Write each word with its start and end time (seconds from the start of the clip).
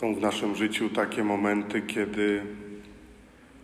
Są 0.00 0.14
w 0.14 0.20
naszym 0.20 0.56
życiu 0.56 0.90
takie 0.90 1.24
momenty, 1.24 1.82
kiedy 1.82 2.42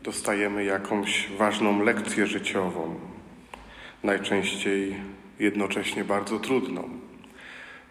dostajemy 0.03 0.65
jakąś 0.65 1.29
ważną 1.39 1.83
lekcję 1.85 2.27
życiową, 2.27 2.95
najczęściej 4.03 4.97
jednocześnie 5.39 6.05
bardzo 6.05 6.39
trudną. 6.39 6.89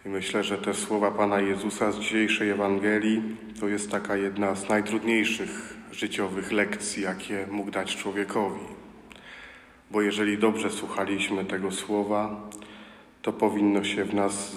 I 0.06 0.08
myślę, 0.08 0.44
że 0.44 0.58
te 0.58 0.74
słowa 0.74 1.10
Pana 1.10 1.40
Jezusa 1.40 1.92
z 1.92 1.98
dzisiejszej 1.98 2.50
Ewangelii 2.50 3.22
to 3.60 3.68
jest 3.68 3.90
taka 3.90 4.16
jedna 4.16 4.54
z 4.54 4.68
najtrudniejszych 4.68 5.76
życiowych 5.92 6.52
lekcji, 6.52 7.02
jakie 7.02 7.46
mógł 7.50 7.70
dać 7.70 7.96
człowiekowi. 7.96 8.66
Bo 9.90 10.02
jeżeli 10.02 10.38
dobrze 10.38 10.70
słuchaliśmy 10.70 11.44
tego 11.44 11.70
słowa, 11.70 12.50
to 13.22 13.32
powinno 13.32 13.84
się 13.84 14.04
w 14.04 14.14
nas 14.14 14.56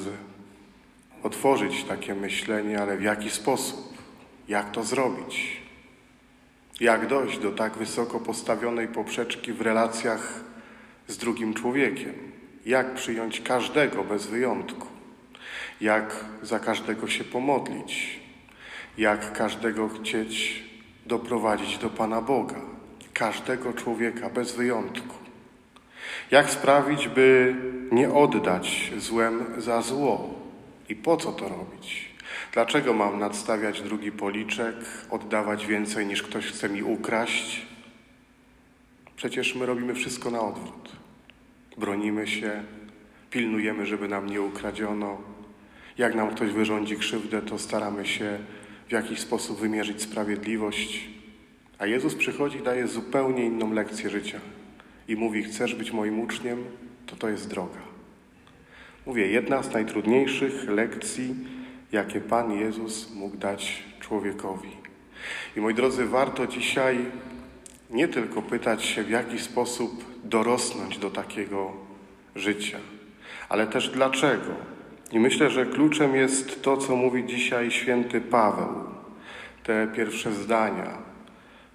otworzyć 1.26 1.84
takie 1.84 2.16
myślenie, 2.16 2.82
ale 2.82 2.98
w 2.98 3.02
jaki 3.02 3.30
sposób? 3.30 3.98
Jak 4.48 4.72
to 4.72 4.84
zrobić? 4.84 5.62
Jak 6.80 7.08
dojść 7.08 7.40
do 7.40 7.52
tak 7.52 7.78
wysoko 7.78 8.20
postawionej 8.20 8.88
poprzeczki 8.88 9.54
w 9.54 9.62
relacjach 9.62 10.44
z 11.08 11.18
drugim 11.18 11.54
człowiekiem? 11.54 12.14
Jak 12.66 12.94
przyjąć 12.94 13.42
każdego 13.42 14.04
bez 14.04 14.28
wyjątku? 14.28 14.88
Jak 15.82 16.26
za 16.42 16.60
każdego 16.60 17.08
się 17.08 17.24
pomodlić? 17.24 18.20
Jak 18.98 19.34
każdego 19.34 19.90
chcieć 19.90 20.64
doprowadzić 21.06 21.78
do 21.78 21.90
Pana 21.90 22.22
Boga? 22.22 22.62
Każdego 23.14 23.74
człowieka 23.74 24.30
bez 24.30 24.56
wyjątku. 24.56 25.16
Jak 26.32 26.50
sprawić, 26.50 27.08
by 27.08 27.56
nie 27.92 28.14
oddać 28.14 28.92
złem 28.98 29.46
za 29.58 29.82
zło? 29.82 30.45
I 30.90 30.96
po 30.96 31.18
co 31.18 31.32
to 31.32 31.50
robić? 31.50 32.16
Dlaczego 32.54 32.94
mam 32.94 33.20
nadstawiać 33.20 33.82
drugi 33.82 34.12
policzek, 34.12 34.76
oddawać 35.10 35.66
więcej 35.66 36.06
niż 36.06 36.24
ktoś 36.24 36.46
chce 36.46 36.70
mi 36.70 36.84
ukraść? 36.84 37.66
Przecież 39.16 39.56
my 39.56 39.66
robimy 39.66 39.94
wszystko 39.96 40.32
na 40.32 40.42
odwrót. 40.42 40.92
Bronimy 41.78 42.28
się, 42.28 42.64
pilnujemy, 43.30 43.86
żeby 43.86 44.08
nam 44.08 44.30
nie 44.30 44.42
ukradziono. 44.42 45.18
Jak 45.98 46.16
nam 46.16 46.36
ktoś 46.36 46.52
wyrządzi 46.52 46.98
krzywdę, 46.98 47.42
to 47.42 47.60
staramy 47.60 48.06
się 48.06 48.40
w 48.88 48.92
jakiś 48.92 49.20
sposób 49.20 49.60
wymierzyć 49.60 50.02
sprawiedliwość. 50.02 51.08
A 51.80 51.86
Jezus 51.86 52.16
przychodzi 52.16 52.58
i 52.58 52.64
daje 52.64 52.88
zupełnie 52.88 53.46
inną 53.46 53.74
lekcję 53.74 54.10
życia 54.10 54.40
i 55.08 55.16
mówi: 55.16 55.44
Chcesz 55.44 55.76
być 55.76 55.92
moim 55.92 56.20
uczniem? 56.20 56.64
To 57.06 57.16
to 57.16 57.30
jest 57.30 57.50
droga. 57.50 57.95
Mówię, 59.06 59.28
jedna 59.28 59.64
z 59.64 59.74
najtrudniejszych 59.74 60.70
lekcji, 60.70 61.36
jakie 61.92 62.22
Pan 62.22 62.52
Jezus 62.52 63.16
mógł 63.16 63.38
dać 63.38 63.84
człowiekowi. 64.00 64.70
I 65.58 65.62
moi 65.62 65.74
drodzy, 65.74 66.06
warto 66.06 66.48
dzisiaj 66.48 66.98
nie 67.90 68.08
tylko 68.08 68.42
pytać 68.42 68.86
się, 68.86 69.04
w 69.04 69.10
jaki 69.10 69.40
sposób 69.40 70.06
dorosnąć 70.24 70.98
do 70.98 71.10
takiego 71.10 71.74
życia, 72.36 72.78
ale 73.50 73.68
też 73.68 73.90
dlaczego. 73.90 74.52
I 75.12 75.20
myślę, 75.20 75.50
że 75.50 75.66
kluczem 75.66 76.16
jest 76.16 76.64
to, 76.64 76.78
co 76.78 76.96
mówi 76.96 77.26
dzisiaj 77.26 77.72
święty 77.72 78.22
Paweł, 78.22 78.74
te 79.64 79.88
pierwsze 79.96 80.32
zdania. 80.32 80.98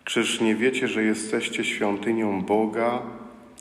Czyż 0.04 0.40
nie 0.40 0.56
wiecie, 0.56 0.88
że 0.88 1.02
jesteście 1.02 1.64
świątynią 1.64 2.42
Boga 2.42 3.02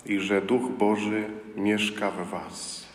i 0.05 0.19
że 0.19 0.41
Duch 0.41 0.71
Boży 0.71 1.23
mieszka 1.55 2.11
w 2.11 2.29
Was? 2.29 2.88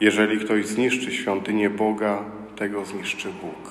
Jeżeli 0.00 0.44
ktoś 0.44 0.66
zniszczy 0.66 1.12
świątynię 1.12 1.70
Boga, 1.70 2.24
tego 2.56 2.84
zniszczy 2.84 3.28
Bóg. 3.28 3.70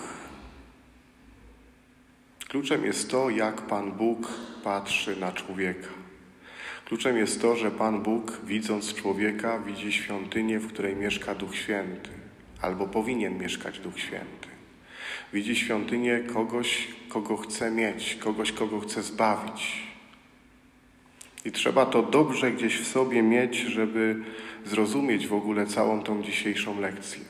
Kluczem 2.47 2.85
jest 2.85 3.11
to, 3.11 3.29
jak 3.29 3.61
Pan 3.61 3.91
Bóg 3.91 4.33
patrzy 4.63 5.15
na 5.15 5.31
człowieka. 5.31 5.87
Kluczem 6.85 7.17
jest 7.17 7.41
to, 7.41 7.55
że 7.55 7.71
Pan 7.71 8.03
Bóg, 8.03 8.39
widząc 8.43 8.93
człowieka, 8.93 9.59
widzi 9.59 9.93
świątynię, 9.93 10.59
w 10.59 10.67
której 10.67 10.95
mieszka 10.95 11.35
Duch 11.35 11.55
Święty, 11.55 12.09
albo 12.61 12.87
powinien 12.87 13.37
mieszkać 13.37 13.79
Duch 13.79 13.99
Święty. 13.99 14.49
Widzi 15.33 15.55
świątynię 15.55 16.19
kogoś, 16.19 16.87
kogo 17.09 17.37
chce 17.37 17.71
mieć, 17.71 18.15
kogoś, 18.15 18.51
kogo 18.51 18.79
chce 18.79 19.03
zbawić. 19.03 19.88
I 21.45 21.51
trzeba 21.51 21.85
to 21.85 22.03
dobrze 22.03 22.51
gdzieś 22.51 22.79
w 22.79 22.87
sobie 22.87 23.23
mieć, 23.23 23.57
żeby 23.57 24.15
zrozumieć 24.65 25.27
w 25.27 25.33
ogóle 25.33 25.65
całą 25.65 26.03
tą 26.03 26.23
dzisiejszą 26.23 26.79
lekcję. 26.79 27.21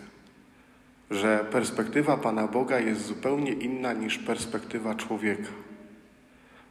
Że 1.12 1.46
perspektywa 1.52 2.18
Pana 2.18 2.48
Boga 2.48 2.80
jest 2.80 3.06
zupełnie 3.06 3.52
inna 3.52 3.94
niż 3.94 4.18
perspektywa 4.18 4.96
człowieka. 4.96 5.52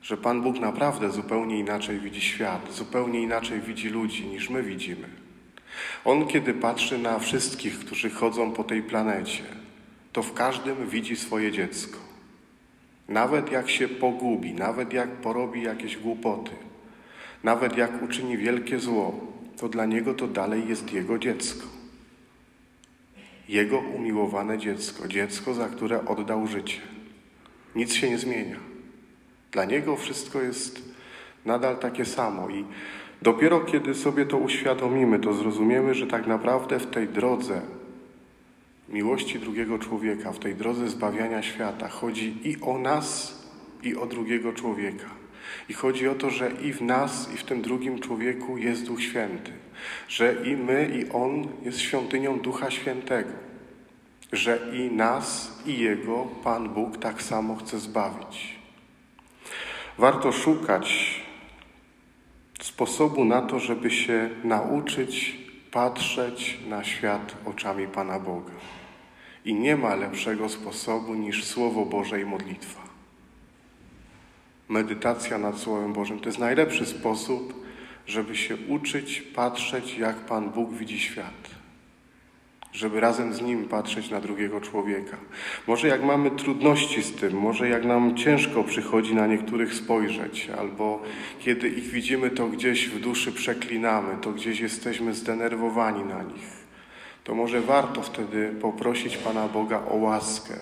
Że 0.03 0.17
Pan 0.17 0.43
Bóg 0.43 0.61
naprawdę 0.61 1.11
zupełnie 1.11 1.59
inaczej 1.59 2.01
widzi 2.01 2.21
świat, 2.21 2.73
zupełnie 2.73 3.21
inaczej 3.21 3.61
widzi 3.61 3.89
ludzi 3.89 4.27
niż 4.27 4.51
my 4.51 4.63
widzimy. 4.63 5.09
On, 6.05 6.27
kiedy 6.27 6.55
patrzy 6.55 6.99
na 6.99 7.19
wszystkich, 7.19 7.79
którzy 7.79 8.11
chodzą 8.11 8.53
po 8.53 8.65
tej 8.65 8.83
planecie, 8.83 9.43
to 10.13 10.23
w 10.23 10.33
każdym 10.33 10.89
widzi 10.89 11.17
swoje 11.17 11.53
dziecko. 11.53 11.99
Nawet 13.09 13.53
jak 13.53 13.71
się 13.71 13.89
pogubi, 13.89 14.53
nawet 14.55 14.93
jak 14.93 15.09
porobi 15.09 15.63
jakieś 15.63 15.97
głupoty, 15.97 16.51
nawet 17.45 17.77
jak 17.77 18.03
uczyni 18.03 18.37
wielkie 18.37 18.79
zło, 18.79 19.21
to 19.57 19.69
dla 19.69 19.87
niego 19.87 20.15
to 20.15 20.27
dalej 20.27 20.69
jest 20.69 20.93
jego 20.93 21.19
dziecko. 21.19 21.67
Jego 23.49 23.79
umiłowane 23.79 24.59
dziecko, 24.59 25.09
dziecko, 25.09 25.55
za 25.55 25.69
które 25.69 26.05
oddał 26.05 26.47
życie. 26.47 26.81
Nic 27.77 27.95
się 27.95 28.11
nie 28.11 28.19
zmienia. 28.19 28.57
Dla 29.53 29.65
niego 29.65 29.97
wszystko 29.97 30.43
jest 30.43 30.83
nadal 31.45 31.79
takie 31.79 32.05
samo 32.05 32.49
i 32.51 32.65
dopiero 33.23 33.61
kiedy 33.61 33.95
sobie 33.95 34.27
to 34.27 34.37
uświadomimy, 34.37 35.19
to 35.19 35.33
zrozumiemy, 35.33 35.95
że 35.95 36.07
tak 36.07 36.27
naprawdę 36.27 36.79
w 36.79 36.87
tej 36.87 37.09
drodze 37.09 37.63
miłości 38.89 39.39
drugiego 39.39 39.79
człowieka, 39.79 40.33
w 40.33 40.39
tej 40.39 40.55
drodze 40.55 40.89
zbawiania 40.89 41.43
świata 41.43 41.89
chodzi 41.89 42.49
i 42.49 42.57
o 42.61 42.79
nas, 42.79 43.39
i 43.83 43.97
o 43.97 44.07
drugiego 44.07 44.53
człowieka. 44.53 45.18
I 45.69 45.73
chodzi 45.73 46.09
o 46.09 46.15
to, 46.15 46.31
że 46.31 46.51
i 46.51 46.73
w 46.73 46.83
nas, 46.83 47.35
i 47.35 47.37
w 47.37 47.45
tym 47.45 47.63
drugim 47.63 47.99
człowieku 47.99 48.59
jest 48.59 48.87
Duch 48.87 49.03
Święty, 49.03 49.53
że 50.09 50.35
i 50.45 50.57
my, 50.57 50.91
i 50.95 51.13
On 51.13 51.49
jest 51.63 51.81
świątynią 51.81 52.39
Ducha 52.39 52.71
Świętego, 52.71 53.31
że 54.33 54.59
i 54.73 54.91
nas, 54.91 55.59
i 55.67 55.79
Jego 55.79 56.27
Pan 56.45 56.69
Bóg 56.69 56.97
tak 56.97 57.23
samo 57.23 57.57
chce 57.57 57.79
zbawić. 57.79 58.59
Warto 59.99 60.33
szukać 60.33 61.21
sposobu 62.61 63.25
na 63.25 63.43
to, 63.43 63.59
żeby 63.59 63.91
się 63.91 64.31
nauczyć 64.45 65.37
patrzeć 65.71 66.59
na 66.69 66.85
świat 66.85 67.37
oczami 67.45 67.87
Pana 67.87 68.21
Boga. 68.21 68.53
I 69.45 69.55
nie 69.55 69.77
ma 69.77 69.95
lepszego 69.95 70.49
sposobu 70.49 71.15
niż 71.15 71.45
Słowo 71.45 71.87
Boże 71.87 72.21
i 72.21 72.25
modlitwa 72.25 72.88
medytacja 74.69 75.39
nad 75.39 75.59
Słowem 75.59 75.93
Bożym. 75.93 76.21
To 76.21 76.29
jest 76.29 76.39
najlepszy 76.39 76.87
sposób, 76.87 77.65
żeby 78.07 78.37
się 78.37 78.57
uczyć 78.69 79.21
patrzeć, 79.21 79.99
jak 79.99 80.17
Pan 80.17 80.51
Bóg 80.51 80.73
widzi 80.73 81.01
świat. 81.01 81.59
Żeby 82.73 83.01
razem 83.01 83.35
z 83.35 83.43
Nim 83.43 83.69
patrzeć 83.69 84.11
na 84.11 84.21
drugiego 84.21 84.61
człowieka. 84.61 85.17
Może 85.67 85.89
jak 85.89 86.03
mamy 86.03 86.31
trudności 86.31 87.03
z 87.03 87.15
tym, 87.15 87.33
może 87.33 87.69
jak 87.69 87.85
nam 87.85 88.17
ciężko 88.17 88.65
przychodzi 88.65 89.15
na 89.15 89.27
niektórych 89.27 89.75
spojrzeć, 89.75 90.51
albo 90.59 91.03
kiedy 91.41 91.69
ich 91.69 91.85
widzimy, 91.85 92.31
to 92.31 92.47
gdzieś 92.47 92.89
w 92.89 93.01
duszy 93.01 93.33
przeklinamy, 93.33 94.17
to 94.23 94.33
gdzieś 94.33 94.61
jesteśmy 94.61 95.15
zdenerwowani 95.15 96.05
na 96.05 96.23
nich, 96.23 96.67
to 97.25 97.35
może 97.35 97.61
warto 97.61 98.03
wtedy 98.03 98.55
poprosić 98.61 99.17
Pana 99.17 99.49
Boga 99.49 99.83
o 99.91 99.97
łaskę, 99.97 100.55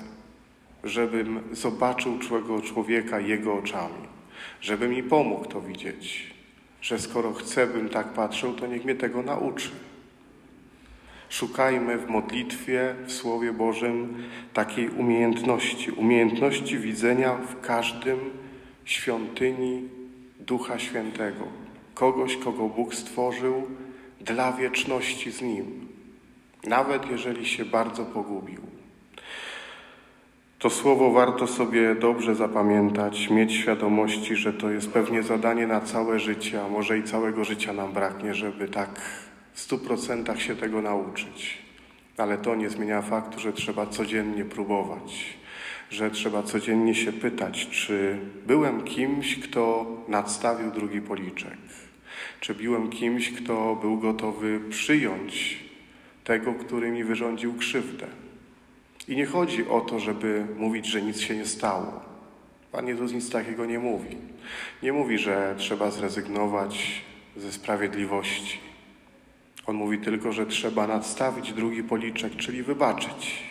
żebym 0.88 1.40
zobaczył 1.52 2.18
człego 2.18 2.62
człowieka 2.62 3.20
jego 3.20 3.54
oczami, 3.54 4.08
żeby 4.60 4.88
mi 4.88 5.02
pomógł 5.02 5.44
to 5.44 5.60
widzieć, 5.60 6.34
że 6.80 6.98
skoro 6.98 7.32
chcę, 7.32 7.66
bym 7.66 7.88
tak 7.88 8.08
patrzył, 8.08 8.54
to 8.54 8.66
niech 8.66 8.84
mnie 8.84 8.94
tego 8.94 9.22
nauczy. 9.22 9.70
Szukajmy 11.28 11.98
w 11.98 12.08
modlitwie, 12.08 12.94
w 13.06 13.12
Słowie 13.12 13.52
Bożym 13.52 14.24
takiej 14.52 14.88
umiejętności, 14.88 15.90
umiejętności 15.90 16.78
widzenia 16.78 17.34
w 17.34 17.60
każdym 17.60 18.18
świątyni 18.84 19.88
Ducha 20.40 20.78
Świętego, 20.78 21.44
kogoś, 21.94 22.36
kogo 22.36 22.68
Bóg 22.68 22.94
stworzył 22.94 23.66
dla 24.20 24.52
wieczności 24.52 25.30
z 25.30 25.42
Nim, 25.42 25.88
nawet 26.64 27.10
jeżeli 27.10 27.46
się 27.46 27.64
bardzo 27.64 28.04
pogubił. 28.04 28.65
To 30.66 30.70
słowo 30.70 31.10
warto 31.10 31.46
sobie 31.46 31.94
dobrze 31.94 32.34
zapamiętać, 32.34 33.30
mieć 33.30 33.52
świadomości, 33.52 34.36
że 34.36 34.52
to 34.52 34.70
jest 34.70 34.90
pewnie 34.90 35.22
zadanie 35.22 35.66
na 35.66 35.80
całe 35.80 36.20
życie, 36.20 36.62
a 36.62 36.68
może 36.68 36.98
i 36.98 37.02
całego 37.02 37.44
życia 37.44 37.72
nam 37.72 37.92
braknie, 37.92 38.34
żeby 38.34 38.68
tak 38.68 39.00
w 39.52 39.60
stu 39.60 39.78
procentach 39.78 40.42
się 40.42 40.56
tego 40.56 40.82
nauczyć. 40.82 41.58
Ale 42.16 42.38
to 42.38 42.54
nie 42.54 42.70
zmienia 42.70 43.02
faktu, 43.02 43.40
że 43.40 43.52
trzeba 43.52 43.86
codziennie 43.86 44.44
próbować, 44.44 45.36
że 45.90 46.10
trzeba 46.10 46.42
codziennie 46.42 46.94
się 46.94 47.12
pytać, 47.12 47.68
czy 47.68 48.18
byłem 48.46 48.82
kimś, 48.82 49.38
kto 49.38 49.86
nadstawił 50.08 50.70
drugi 50.70 51.00
policzek, 51.00 51.58
czy 52.40 52.54
byłem 52.54 52.90
kimś, 52.90 53.32
kto 53.32 53.76
był 53.80 53.98
gotowy 53.98 54.60
przyjąć 54.70 55.64
tego, 56.24 56.54
który 56.54 56.90
mi 56.90 57.04
wyrządził 57.04 57.54
krzywdę. 57.54 58.25
I 59.08 59.16
nie 59.16 59.26
chodzi 59.26 59.68
o 59.68 59.80
to, 59.80 60.00
żeby 60.00 60.46
mówić, 60.56 60.86
że 60.86 61.02
nic 61.02 61.20
się 61.20 61.36
nie 61.36 61.46
stało. 61.46 62.00
Pan 62.72 62.88
Jezus 62.88 63.12
nic 63.12 63.30
takiego 63.30 63.66
nie 63.66 63.78
mówi. 63.78 64.16
Nie 64.82 64.92
mówi, 64.92 65.18
że 65.18 65.54
trzeba 65.58 65.90
zrezygnować 65.90 67.04
ze 67.36 67.52
sprawiedliwości. 67.52 68.58
On 69.66 69.76
mówi 69.76 69.98
tylko, 69.98 70.32
że 70.32 70.46
trzeba 70.46 70.86
nadstawić 70.86 71.52
drugi 71.52 71.82
policzek, 71.82 72.36
czyli 72.36 72.62
wybaczyć. 72.62 73.42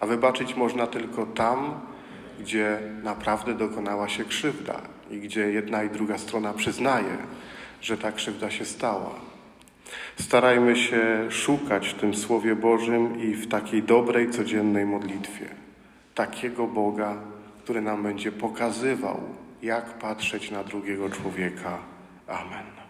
A 0.00 0.06
wybaczyć 0.06 0.56
można 0.56 0.86
tylko 0.86 1.26
tam, 1.26 1.80
gdzie 2.40 2.78
naprawdę 3.02 3.54
dokonała 3.54 4.08
się 4.08 4.24
krzywda 4.24 4.80
i 5.10 5.20
gdzie 5.20 5.40
jedna 5.40 5.84
i 5.84 5.90
druga 5.90 6.18
strona 6.18 6.52
przyznaje, 6.52 7.16
że 7.80 7.98
ta 7.98 8.12
krzywda 8.12 8.50
się 8.50 8.64
stała. 8.64 9.31
Starajmy 10.20 10.76
się 10.76 11.30
szukać 11.30 11.88
w 11.88 11.94
tym 11.94 12.14
Słowie 12.14 12.56
Bożym 12.56 13.20
i 13.20 13.34
w 13.34 13.48
takiej 13.48 13.82
dobrej, 13.82 14.30
codziennej 14.30 14.86
modlitwie 14.86 15.62
takiego 16.14 16.66
Boga, 16.66 17.16
który 17.62 17.80
nam 17.80 18.02
będzie 18.02 18.32
pokazywał, 18.32 19.20
jak 19.62 19.98
patrzeć 19.98 20.50
na 20.50 20.64
drugiego 20.64 21.10
człowieka. 21.10 21.78
Amen. 22.26 22.81